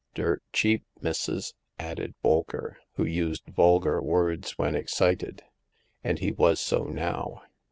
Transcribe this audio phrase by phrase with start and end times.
[0.11, 1.53] *' Dirt cheap, missus!
[1.69, 5.43] '* added Bolker, who used vulgar words when excited,
[6.03, 7.43] and he was so now.